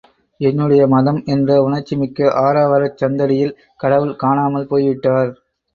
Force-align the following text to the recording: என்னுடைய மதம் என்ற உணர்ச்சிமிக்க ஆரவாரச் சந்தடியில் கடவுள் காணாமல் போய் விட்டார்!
என்னுடைய 0.39 0.87
மதம் 0.87 1.19
என்ற 1.27 1.59
உணர்ச்சிமிக்க 1.63 2.31
ஆரவாரச் 2.41 2.99
சந்தடியில் 3.03 3.55
கடவுள் 3.79 4.15
காணாமல் 4.17 4.69
போய் 4.71 4.87
விட்டார்! 4.87 5.31